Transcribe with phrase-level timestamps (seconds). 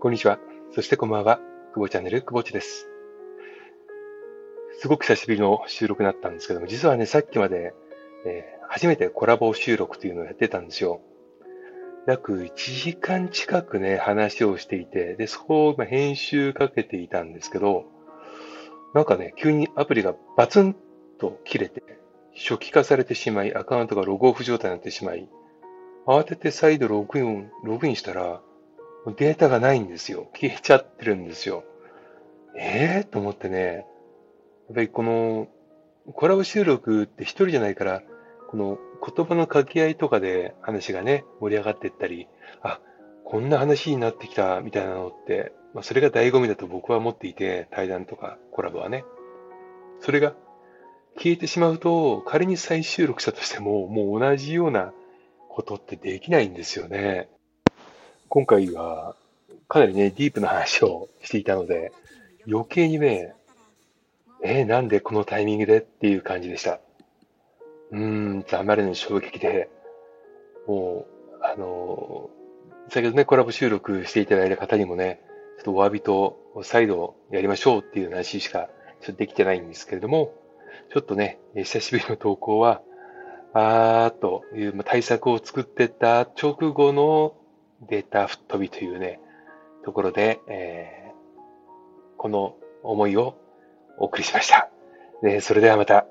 [0.00, 0.38] こんにちは。
[0.74, 1.40] そしてこんばんは。
[1.74, 2.88] 久保チャンネル、久保地です。
[4.78, 7.74] すごく久しぶりの収録になったんですけども、実はね、さっきまで、
[8.24, 11.02] えー、初めてコラボ収録というのをやってたんですよ。
[12.06, 17.84] 約1時間近くね、話をしていて、で、そこを今編集かけていたんですけど、
[18.94, 20.76] なんかね、急にアプリがバツン
[21.18, 21.82] と切れて、
[22.34, 25.28] 初期化されてしまい、アカウントがログオフ状態になってしまい、
[26.06, 28.40] 慌てて再度ログイン、ログインしたら、
[29.06, 30.28] データがないんですよ。
[30.34, 31.64] 消えちゃってるんですよ。
[32.56, 33.86] ええー、と思ってね、
[34.68, 35.48] やっぱりこの、
[36.12, 38.02] コラボ収録って一人じゃないから、
[38.48, 42.28] この言葉の掛け合いとかで話がね、盛り上がっていったり、
[42.62, 42.80] あ、
[43.24, 49.04] こんな話になってきたみたいなのって、まあ、それが醍醐味だと僕は思っていて、対談とかコラボはね。
[50.00, 50.34] それが
[51.16, 54.92] 消えてしまうと、仮に再収録したとしても、もう同じような
[55.48, 57.28] ことってできないんですよね。
[58.32, 59.16] 今回は、
[59.66, 61.90] かなりね、ディープな話をしていたので、
[62.48, 63.34] 余計にね、
[64.40, 66.78] えー、なんでこのタイミングでっていう感じでした。
[67.90, 69.68] うーん、あまりの衝撃で、
[70.68, 71.08] も
[71.40, 75.20] う、あのー、先ほどね、コラボ収録していただいた方にもね、
[75.56, 78.68] ちょっとお詫びと再度やりましょうっていう話しか
[79.00, 80.32] ちょっとできてないんですけれども、
[80.92, 82.80] ちょっとね、久しぶりの投稿は、
[83.54, 87.34] あーという対策を作ってた直後の
[87.88, 89.20] データ吹っ飛びというね、
[89.84, 93.36] ところで、えー、この思いを
[93.98, 94.70] お送りしました。
[95.22, 96.06] ね、それではまた。